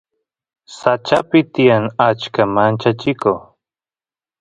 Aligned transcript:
sachapi 0.77 1.39
tiyan 1.53 1.83
achka 2.07 2.43
manchachiko 2.55 3.31